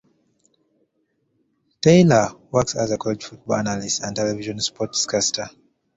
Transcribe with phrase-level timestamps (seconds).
[1.79, 5.47] Taylor works as a college football analyst and television sportscaster.